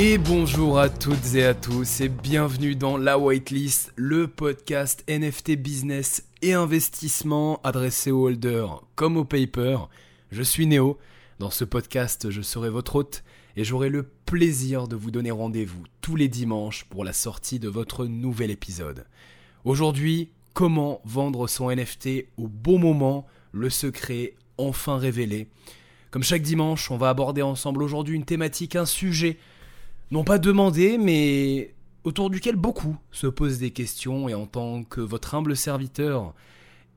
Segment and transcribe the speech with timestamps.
[0.00, 5.56] Et bonjour à toutes et à tous et bienvenue dans La Whitelist, le podcast NFT
[5.56, 9.88] business et investissement adressé aux holders comme aux papers.
[10.30, 10.98] Je suis Néo.
[11.40, 13.24] Dans ce podcast, je serai votre hôte
[13.56, 17.68] et j'aurai le plaisir de vous donner rendez-vous tous les dimanches pour la sortie de
[17.68, 19.04] votre nouvel épisode.
[19.64, 25.48] Aujourd'hui, comment vendre son NFT au bon moment, le secret enfin révélé.
[26.12, 29.38] Comme chaque dimanche, on va aborder ensemble aujourd'hui une thématique, un sujet
[30.10, 35.00] non pas demandé, mais autour duquel beaucoup se posent des questions, et en tant que
[35.00, 36.34] votre humble serviteur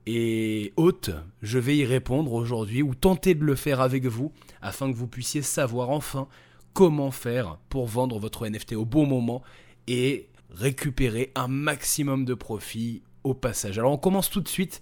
[0.07, 1.11] et hôte,
[1.41, 5.07] je vais y répondre aujourd'hui, ou tenter de le faire avec vous, afin que vous
[5.07, 6.27] puissiez savoir enfin
[6.73, 9.41] comment faire pour vendre votre NFT au bon moment
[9.87, 13.77] et récupérer un maximum de profit au passage.
[13.77, 14.81] Alors on commence tout de suite.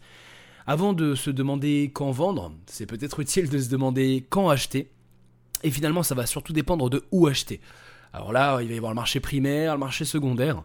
[0.67, 4.91] Avant de se demander quand vendre, c'est peut-être utile de se demander quand acheter.
[5.63, 7.59] Et finalement, ça va surtout dépendre de où acheter.
[8.13, 10.63] Alors là, il va y avoir le marché primaire, le marché secondaire.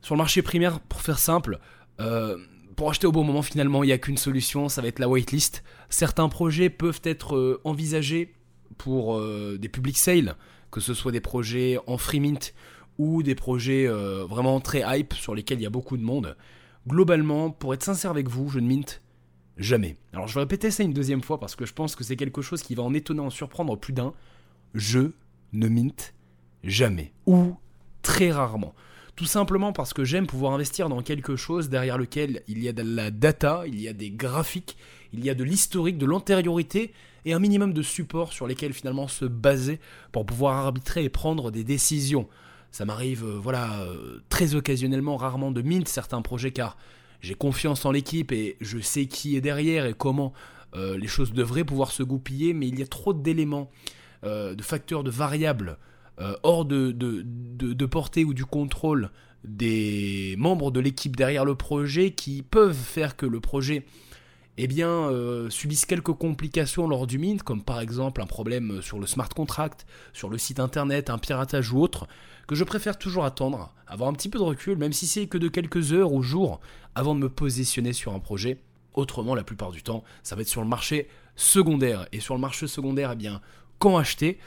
[0.00, 1.58] Sur le marché primaire, pour faire simple,
[2.00, 2.36] euh,
[2.76, 5.08] pour acheter au bon moment, finalement, il n'y a qu'une solution, ça va être la
[5.08, 5.62] waitlist.
[5.90, 8.34] Certains projets peuvent être euh, envisagés
[8.78, 10.34] pour euh, des public sales,
[10.70, 12.54] que ce soit des projets en free mint
[12.98, 16.36] ou des projets vraiment très hype sur lesquels il y a beaucoup de monde.
[16.86, 19.00] Globalement, pour être sincère avec vous, je ne mint
[19.56, 19.96] jamais.
[20.12, 22.42] Alors je vais répéter ça une deuxième fois parce que je pense que c'est quelque
[22.42, 24.12] chose qui va en étonner, en surprendre plus d'un.
[24.74, 25.12] Je
[25.52, 26.14] ne mint
[26.64, 27.12] Jamais.
[27.26, 27.56] Ou
[28.02, 28.74] très rarement.
[29.16, 32.72] Tout simplement parce que j'aime pouvoir investir dans quelque chose derrière lequel il y a
[32.72, 34.76] de la data, il y a des graphiques,
[35.12, 36.92] il y a de l'historique, de l'antériorité
[37.24, 39.80] et un minimum de support sur lesquels finalement se baser
[40.12, 42.26] pour pouvoir arbitrer et prendre des décisions.
[42.70, 46.78] Ça m'arrive, euh, voilà, euh, très occasionnellement, rarement de mint certains projets car
[47.20, 50.32] j'ai confiance en l'équipe et je sais qui est derrière et comment
[50.74, 53.70] euh, les choses devraient pouvoir se goupiller, mais il y a trop d'éléments,
[54.24, 55.78] de facteurs, de variables
[56.22, 59.10] euh, hors de, portée ou du contrôle
[59.44, 63.84] des membres de l'équipe derrière le projet qui peuvent faire que le projet
[64.58, 69.06] eh euh, subisse quelques complications lors du mint, comme par exemple un problème sur le
[69.06, 72.06] smart contract, sur le site internet, un piratage ou autre,
[72.46, 75.38] que je préfère toujours attendre, avoir un petit peu de recul, même si c'est que
[75.38, 76.60] de quelques heures ou jours,
[76.94, 78.60] avant de me positionner sur un projet.
[78.94, 82.06] Autrement, la plupart du temps, ça va être sur le marché secondaire.
[82.12, 83.40] Et sur le marché secondaire, eh bien,
[83.78, 84.38] quand acheter?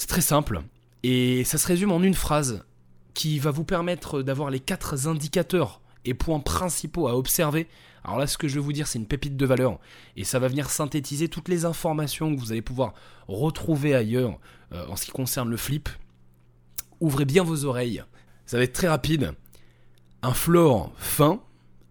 [0.00, 0.62] C'est très simple.
[1.02, 2.64] Et ça se résume en une phrase
[3.12, 7.68] qui va vous permettre d'avoir les quatre indicateurs et points principaux à observer.
[8.02, 9.78] Alors là, ce que je vais vous dire, c'est une pépite de valeur.
[10.16, 12.94] Et ça va venir synthétiser toutes les informations que vous allez pouvoir
[13.28, 14.38] retrouver ailleurs
[14.72, 15.90] euh, en ce qui concerne le flip.
[17.00, 18.02] Ouvrez bien vos oreilles.
[18.46, 19.34] Ça va être très rapide.
[20.22, 21.42] Un floor fin,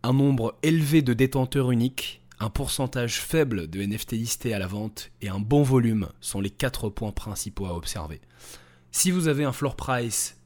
[0.01, 5.11] un nombre élevé de détenteurs uniques, un pourcentage faible de NFT listés à la vente
[5.21, 8.21] et un bon volume sont les quatre points principaux à observer.
[8.91, 10.37] Si vous avez un floor price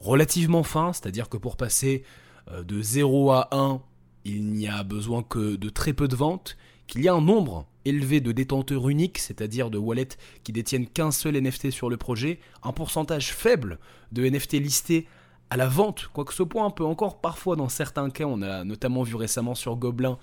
[0.00, 2.04] relativement fin, c'est-à-dire que pour passer
[2.50, 3.80] euh, de 0 à 1,
[4.24, 6.56] il n'y a besoin que de très peu de ventes,
[6.88, 11.12] qu'il y a un nombre élevé de détenteurs uniques, c'est-à-dire de wallets qui détiennent qu'un
[11.12, 13.78] seul NFT sur le projet, un pourcentage faible
[14.10, 15.06] de NFT listés
[15.50, 19.04] à la vente, quoique ce point peut encore parfois dans certains cas, on a notamment
[19.04, 20.18] vu récemment sur Gobelin,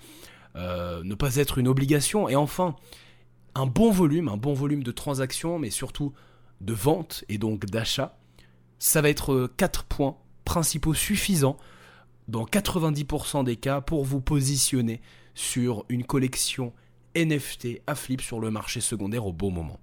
[0.56, 2.76] euh, ne pas être une obligation, et enfin,
[3.54, 6.12] un bon volume, un bon volume de transactions, mais surtout
[6.60, 8.16] de vente et donc d'achat,
[8.78, 11.56] ça va être 4 euh, points principaux suffisants
[12.28, 15.00] dans 90% des cas pour vous positionner
[15.34, 16.72] sur une collection
[17.16, 19.78] NFT à flip sur le marché secondaire au bon moment.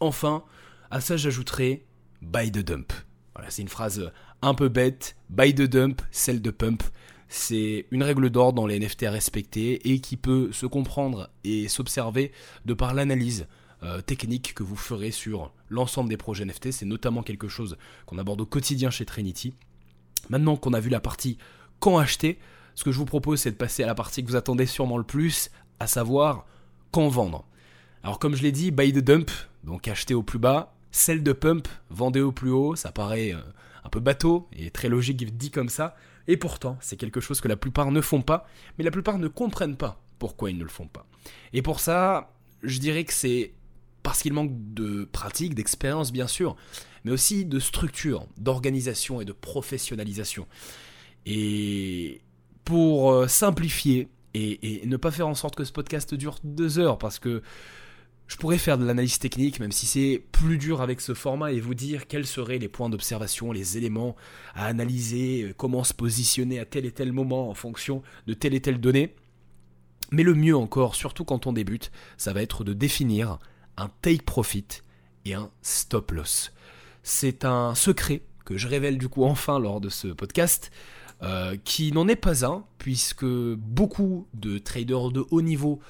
[0.00, 0.44] Enfin,
[0.90, 1.84] à ça j'ajouterai
[2.22, 2.92] buy the dump.
[3.34, 4.10] Voilà, c'est une phrase
[4.42, 6.82] un peu bête, buy the dump, celle de pump
[7.28, 11.68] c'est une règle d'or dans les NFT à respecter et qui peut se comprendre et
[11.68, 12.32] s'observer
[12.64, 13.46] de par l'analyse
[13.82, 16.70] euh, technique que vous ferez sur l'ensemble des projets NFT.
[16.70, 17.76] C'est notamment quelque chose
[18.06, 19.54] qu'on aborde au quotidien chez Trinity.
[20.28, 21.38] Maintenant qu'on a vu la partie
[21.80, 22.38] quand acheter,
[22.74, 24.98] ce que je vous propose c'est de passer à la partie que vous attendez sûrement
[24.98, 26.46] le plus, à savoir
[26.90, 27.44] quand vendre.
[28.02, 29.30] Alors comme je l'ai dit, buy the dump,
[29.64, 33.40] donc acheter au plus bas, sell de pump, vendez au plus haut, ça paraît euh,
[33.84, 35.96] un peu bateau et très logique dit comme ça.
[36.28, 38.46] Et pourtant, c'est quelque chose que la plupart ne font pas,
[38.78, 41.06] mais la plupart ne comprennent pas pourquoi ils ne le font pas.
[41.52, 42.32] Et pour ça,
[42.62, 43.52] je dirais que c'est
[44.02, 46.56] parce qu'il manque de pratique, d'expérience bien sûr,
[47.04, 50.46] mais aussi de structure, d'organisation et de professionnalisation.
[51.26, 52.22] Et
[52.64, 56.78] pour euh, simplifier et, et, ne pas faire en sorte que ce podcast dure deux
[56.78, 57.42] heures, parce que
[58.26, 61.60] je pourrais faire de l'analyse technique, même si c'est plus dur avec ce format, et
[61.60, 64.16] vous dire quels seraient les points d'observation, les éléments
[64.54, 68.54] à analyser, euh, comment se positionner à tel et tel moment en fonction de telle
[68.54, 69.14] et telle donnée.
[70.10, 73.38] Mais le mieux encore, surtout quand on débute, ça va être de définir
[73.76, 74.66] un take profit
[75.24, 76.52] et un stop loss.
[77.02, 80.70] c'est un secret que je révèle du coup enfin lors de ce podcast,
[81.22, 85.80] euh, qui n'en est pas un, puisque beaucoup de traders de haut niveau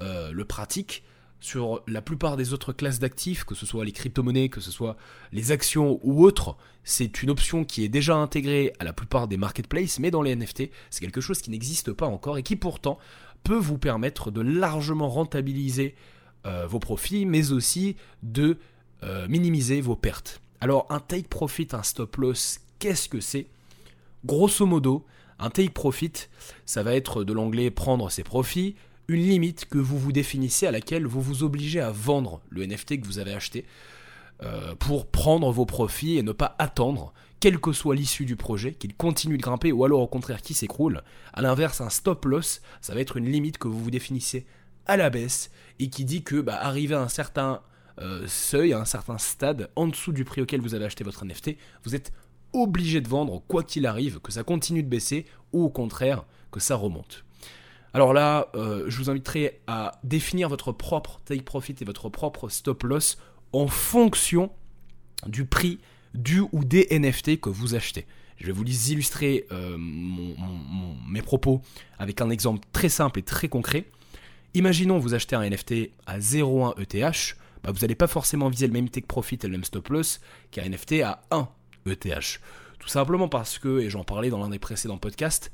[0.00, 1.02] euh, le pratiquent
[1.44, 4.96] sur la plupart des autres classes d'actifs, que ce soit les crypto-monnaies, que ce soit
[5.30, 9.36] les actions ou autres, c'est une option qui est déjà intégrée à la plupart des
[9.36, 12.98] marketplaces, mais dans les NFT, c'est quelque chose qui n'existe pas encore et qui pourtant
[13.42, 15.94] peut vous permettre de largement rentabiliser
[16.46, 18.56] euh, vos profits, mais aussi de
[19.02, 20.40] euh, minimiser vos pertes.
[20.62, 23.48] Alors un take profit, un stop loss, qu'est-ce que c'est?
[24.24, 25.04] Grosso modo,
[25.38, 26.12] un take profit,
[26.64, 28.76] ça va être de l'anglais prendre ses profits,
[29.08, 33.00] une limite que vous vous définissez à laquelle vous vous obligez à vendre le NFT
[33.00, 33.66] que vous avez acheté
[34.42, 38.72] euh, pour prendre vos profits et ne pas attendre, quelle que soit l'issue du projet,
[38.72, 41.02] qu'il continue de grimper ou alors au contraire qu'il s'écroule.
[41.32, 44.46] A l'inverse, un stop loss, ça va être une limite que vous vous définissez
[44.86, 47.62] à la baisse et qui dit que bah, arrivé à un certain
[48.00, 51.24] euh, seuil, à un certain stade, en dessous du prix auquel vous avez acheté votre
[51.24, 52.12] NFT, vous êtes
[52.52, 56.60] obligé de vendre quoi qu'il arrive, que ça continue de baisser ou au contraire que
[56.60, 57.24] ça remonte.
[57.94, 62.48] Alors là, euh, je vous inviterai à définir votre propre take profit et votre propre
[62.48, 63.18] stop loss
[63.52, 64.50] en fonction
[65.26, 65.78] du prix
[66.12, 68.04] du ou des NFT que vous achetez.
[68.36, 71.62] Je vais vous illustrer euh, mes propos
[72.00, 73.84] avec un exemple très simple et très concret.
[74.54, 78.72] Imaginons vous achetez un NFT à 0,1 ETH, bah, vous n'allez pas forcément viser le
[78.72, 80.20] même take profit et le même stop loss
[80.50, 81.48] qu'un NFT à 1
[81.86, 82.40] ETH.
[82.80, 85.52] Tout simplement parce que, et j'en parlais dans l'un des précédents podcasts,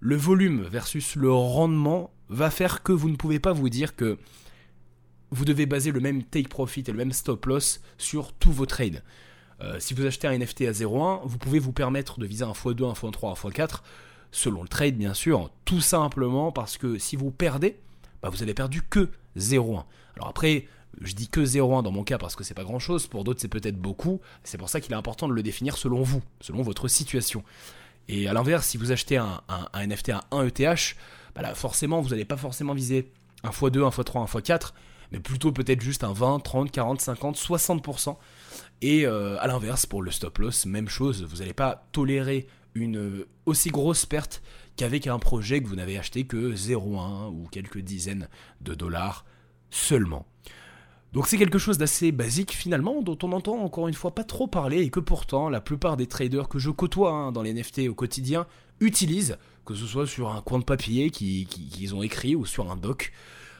[0.00, 4.18] le volume versus le rendement va faire que vous ne pouvez pas vous dire que
[5.30, 8.66] vous devez baser le même take profit et le même stop loss sur tous vos
[8.66, 9.02] trades.
[9.60, 12.52] Euh, si vous achetez un NFT à 0,1, vous pouvez vous permettre de viser un
[12.52, 13.80] x2, un x3, un x4,
[14.30, 17.78] selon le trade bien sûr, tout simplement parce que si vous perdez,
[18.22, 19.84] bah vous avez perdu que 0,1.
[20.16, 20.66] Alors après,
[21.00, 23.40] je dis que 0,1 dans mon cas parce que c'est pas grand chose, pour d'autres
[23.40, 26.62] c'est peut-être beaucoup, c'est pour ça qu'il est important de le définir selon vous, selon
[26.62, 27.42] votre situation.
[28.08, 29.40] Et à l'inverse, si vous achetez un,
[29.74, 30.96] NFT à 1 ETH,
[31.34, 33.12] bah forcément, vous n'allez pas forcément viser
[33.44, 34.72] un x2, un x3, un x4,
[35.12, 38.16] mais plutôt peut-être juste un 20, 30, 40, 50, 60%.
[38.80, 43.24] Et euh, à l'inverse, pour le stop loss, même chose, vous n'allez pas tolérer une
[43.44, 44.42] aussi grosse perte
[44.76, 48.28] qu'avec un projet que vous n'avez acheté que 0,1 ou quelques dizaines
[48.60, 49.24] de dollars
[49.70, 50.26] seulement.
[51.12, 54.46] Donc c'est quelque chose d'assez basique finalement, dont on entend encore une fois pas trop
[54.46, 57.88] parler et que pourtant la plupart des traders que je côtoie hein, dans les NFT
[57.88, 58.46] au quotidien
[58.80, 62.76] utilisent, que ce soit sur un coin de papier qu'ils ont écrit ou sur un
[62.76, 63.12] doc,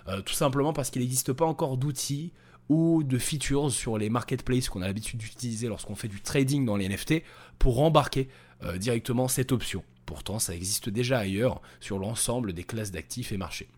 [0.09, 2.33] euh, tout simplement parce qu'il n'existe pas encore d'outils
[2.69, 6.77] ou de features sur les marketplaces qu'on a l'habitude d'utiliser lorsqu'on fait du trading dans
[6.77, 7.23] les NFT
[7.59, 8.29] pour embarquer
[8.63, 9.83] euh, directement cette option.
[10.05, 13.69] Pourtant ça existe déjà ailleurs sur l'ensemble des classes d'actifs et marchés.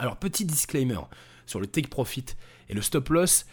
[0.00, 0.98] Alors petit disclaimer
[1.46, 2.24] sur le take profit
[2.68, 3.46] et le stop loss,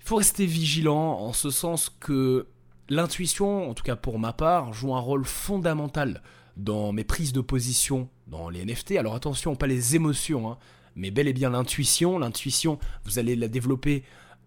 [0.00, 2.46] il faut rester vigilant en ce sens que
[2.88, 6.22] l'intuition, en tout cas pour ma part, joue un rôle fondamental
[6.56, 8.92] dans mes prises de position dans les NFT.
[8.92, 10.58] Alors attention, pas les émotions, hein,
[10.96, 12.18] mais bel et bien l'intuition.
[12.18, 14.04] L'intuition, vous allez la développer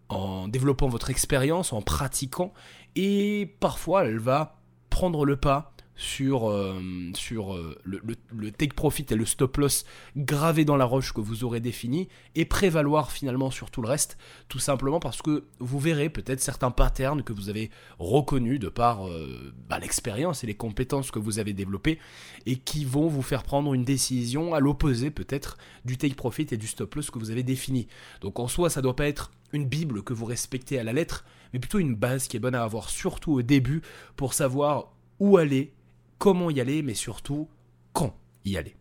[0.10, 2.54] en développant votre expérience, en pratiquant,
[2.96, 6.82] et parfois elle va prendre le pas sur, euh,
[7.14, 9.86] sur euh, le, take profit et le stop loss
[10.18, 14.18] gravé dans la roche que vous aurez défini et prévaloir finalement sur tout le reste,
[14.50, 19.08] tout simplement parce que vous verrez peut-être certains patterns que vous avez reconnus de par
[19.08, 22.00] euh, bah, l'expérience et les compétences que vous avez développées
[22.46, 26.58] et qui vont vous faire prendre une décision à l'opposé peut-être du take profit et
[26.58, 27.88] du stop loss que vous avez défini.
[28.22, 31.24] Donc en soi, ça doit pas être une bible que vous respectez à la lettre,
[31.54, 33.82] mais plutôt une base qui est bonne à avoir surtout au début
[34.18, 35.72] pour savoir où aller
[36.18, 37.50] comment y aller, mais surtout
[37.94, 38.76] quand y aller.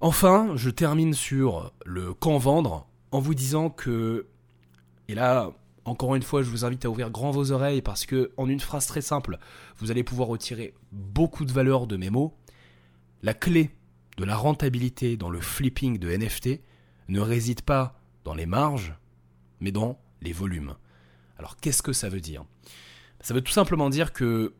[0.00, 4.26] Enfin, je termine sur le quand vendre en vous disant que,
[5.08, 5.52] et là,
[5.84, 8.60] encore une fois, je vous invite à ouvrir grand vos oreilles parce que, en une
[8.60, 9.38] phrase très simple,
[9.78, 12.34] vous allez pouvoir retirer beaucoup de valeur de mes mots.
[13.22, 13.70] La clé
[14.16, 16.60] de la rentabilité dans le flipping de NFT
[17.08, 18.94] ne réside pas dans les marges,
[19.60, 20.74] mais dans les volumes.
[21.38, 22.44] Alors qu'est-ce que ça veut dire?
[23.20, 24.54] Ça veut tout simplement dire que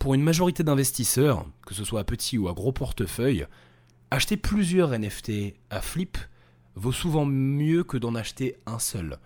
[0.00, 3.46] pour une majorité d'investisseurs, que ce soit à petit ou à gros portefeuille,
[4.10, 6.16] acheter plusieurs NFT à flip
[6.74, 9.18] vaut souvent mieux que d'en acheter un seul.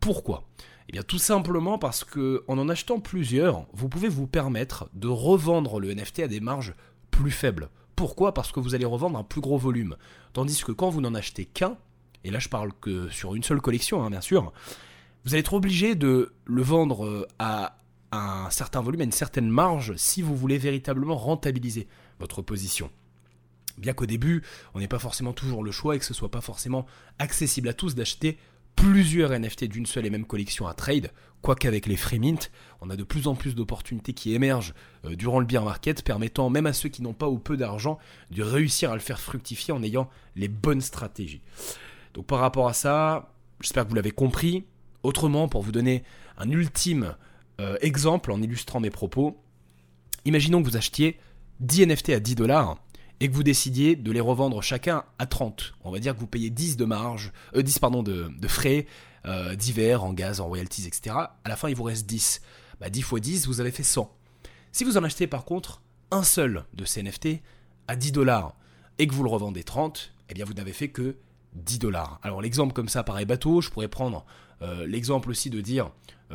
[0.00, 0.44] Pourquoi?
[0.88, 5.08] Eh bien tout simplement parce que en en achetant plusieurs, vous pouvez vous permettre de
[5.08, 6.74] revendre le NFT à des marges
[7.10, 7.70] plus faibles.
[7.96, 8.34] Pourquoi?
[8.34, 9.96] Parce que vous allez revendre un plus gros volume.
[10.34, 11.78] Tandis que quand vous n'en achetez qu'un,
[12.22, 14.52] et là je parle que sur une seule collection hein, bien sûr,
[15.24, 17.78] vous allez être obligé de le vendre à
[18.12, 21.88] un certain volume, à une certaine marge si vous voulez véritablement rentabiliser
[22.20, 22.90] votre position.
[23.78, 24.42] Bien qu'au début,
[24.74, 26.86] on n'ait pas forcément toujours le choix et que ce soit pas forcément
[27.18, 28.38] accessible à tous d'acheter
[28.76, 32.50] plusieurs NFT d'une seule et même collection à trade, quoique avec les free mint,
[32.80, 36.50] on a de plus en plus d'opportunités qui émergent euh, durant le bear market, permettant
[36.50, 37.98] même à ceux qui n'ont pas ou peu d'argent
[38.30, 41.42] de réussir à le faire fructifier en ayant les bonnes stratégies.
[42.14, 44.64] Donc par rapport à ça, j'espère que vous l'avez compris.
[45.02, 46.04] Autrement, pour vous donner
[46.38, 47.16] un ultime
[47.62, 49.40] euh, exemple en illustrant mes propos,
[50.24, 51.18] imaginons que vous achetiez
[51.60, 52.76] 10 NFT à 10 dollars
[53.20, 55.74] et que vous décidiez de les revendre chacun à 30.
[55.84, 58.86] On va dire que vous payez 10 de marge, 10 euh, pardon, de, frais
[59.26, 61.14] euh, divers en gaz, en royalties, etc.
[61.44, 62.42] À la fin, il vous reste 10.
[62.80, 64.12] Bah, 10 fois 10, vous avez fait 100.
[64.72, 67.42] Si vous en achetez par contre un seul de ces NFT
[67.86, 68.56] à 10 dollars
[68.98, 71.16] et que vous le revendez 30, eh bien vous n'avez fait que
[71.54, 72.18] 10 dollars.
[72.22, 74.24] Alors l'exemple comme ça paraît bateau, je pourrais prendre
[74.62, 75.90] euh, l'exemple aussi de dire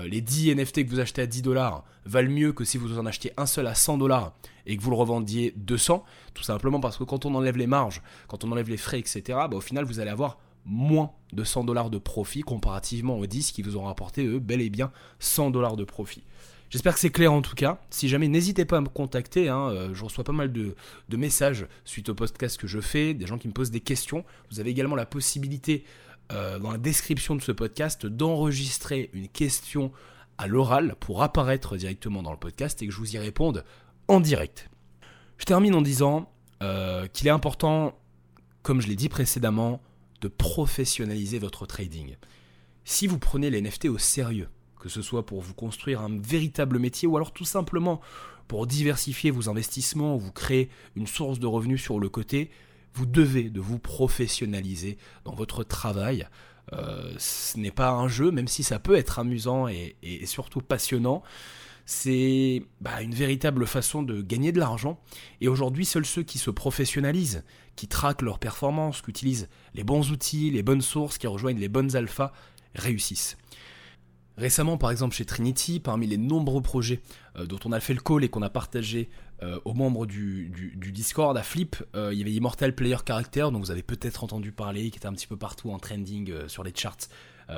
[0.06, 3.06] les 10 NFT que vous achetez à 10 dollars valent mieux que si vous en
[3.06, 4.34] achetez un seul à 100 dollars
[4.66, 8.02] et que vous le revendiez 200, tout simplement parce que quand on enlève les marges,
[8.28, 11.64] quand on enlève les frais, etc., bah, au final vous allez avoir moins de 100
[11.64, 15.52] dollars de profit comparativement aux 10 qui vous ont rapporté eux bel et bien 100
[15.52, 16.24] dollars de profit.
[16.70, 17.80] J'espère que c'est clair en tout cas.
[17.90, 19.48] Si jamais, n'hésitez pas à me contacter.
[19.48, 20.76] Hein, euh, je reçois pas mal de,
[21.16, 24.26] messages suite au podcast que je fais, des gens qui me posent des questions.
[24.52, 25.86] Vous avez également la possibilité,
[26.32, 29.92] euh, dans la description de ce podcast, d'enregistrer une question
[30.38, 33.64] à l'oral pour apparaître directement dans le podcast et que je vous y réponde
[34.08, 34.70] en direct.
[35.38, 36.32] Je termine en disant
[36.64, 37.98] euh, qu'il est important,
[38.64, 39.82] comme je l'ai dit précédemment,
[40.22, 42.16] de professionnaliser votre trading.
[42.84, 46.80] Si vous prenez les NFT au sérieux, que ce soit pour vous construire un véritable
[46.80, 48.02] métier ou alors tout simplement
[48.48, 52.50] pour diversifier vos investissements ou vous créer une source de revenus sur le côté,
[52.98, 56.28] vous devez de vous professionnaliser dans votre travail.
[56.74, 61.22] Euh, ce n'est pas un jeu, même si ça peut être amusant et, surtout passionnant.
[61.86, 65.00] C'est bah, une véritable façon de gagner de l'argent.
[65.42, 67.44] Et aujourd'hui, seuls ceux qui se professionnalisent,
[67.76, 71.70] qui traquent leurs performances, qui utilisent les bons outils, les bonnes sources, qui rejoignent les
[71.70, 72.34] bonnes alphas,
[72.74, 73.38] réussissent.
[74.38, 77.02] Récemment, par exemple, chez Trinity, parmi les nombreux projets
[77.38, 79.10] euh, dont on a fait le call et qu'on a partagé
[79.42, 80.52] euh, aux membres du,
[80.94, 84.52] Discord à Flip, euh, il y avait Immortal Player Character, dont vous avez peut-être entendu
[84.52, 87.10] parler, qui était un petit peu partout en trending sur les charts,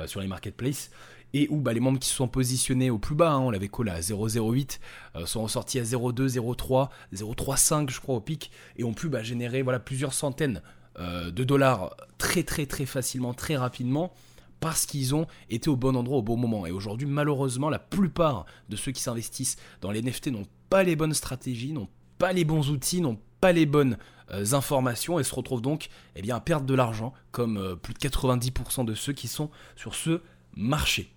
[0.06, 0.90] sur les marketplaces,
[1.34, 3.68] et où bah, les membres qui se sont positionnés au plus bas, hein, on l'avait
[3.68, 4.78] call à 0,08,
[5.26, 9.62] sont ressortis à 0,2, 0,3, 0,35 je crois au pic, et ont pu bah, générer
[9.84, 10.62] plusieurs centaines
[10.98, 14.12] de dollars très très très facilement, très rapidement
[14.60, 16.66] parce qu'ils ont été au bon endroit au bon moment.
[16.66, 20.96] Et aujourd'hui, malheureusement, la plupart de ceux qui s'investissent dans les NFT n'ont pas les
[20.96, 21.88] bonnes stratégies, n'ont
[22.18, 23.96] pas les bons outils, n'ont pas les bonnes
[24.30, 27.94] euh, informations et se retrouvent donc eh bien, à perdre de l'argent, comme euh, plus
[27.94, 30.20] de 90% de ceux qui sont sur ce
[30.54, 31.12] marché.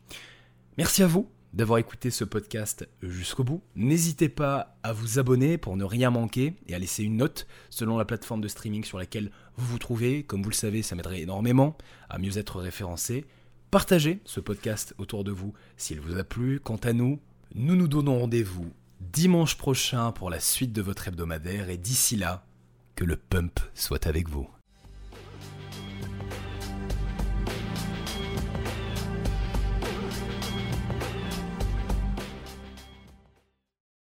[0.77, 3.61] Merci à vous d'avoir écouté ce podcast jusqu'au bout.
[3.75, 7.97] N'hésitez pas à vous abonner pour ne rien manquer et à laisser une note selon
[7.97, 10.23] la plateforme de streaming sur laquelle vous vous trouvez.
[10.23, 11.77] Comme vous le savez, ça m'aiderait énormément
[12.09, 13.25] à mieux être référencé.
[13.71, 16.59] Partagez ce podcast autour de vous s'il vous a plu.
[16.59, 17.19] Quant à nous,
[17.55, 18.71] nous nous donnons rendez-vous
[19.11, 22.45] dimanche prochain pour la suite de votre hebdomadaire et d'ici là,
[22.95, 24.47] que le pump soit avec vous.